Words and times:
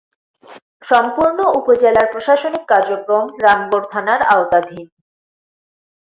সম্পূর্ণ 0.87 1.39
উপজেলার 1.59 2.07
প্রশাসনিক 2.13 2.63
কার্যক্রম 2.71 3.25
রামগড় 3.43 3.85
থানার 3.93 4.21
আওতাধীন। 4.33 4.85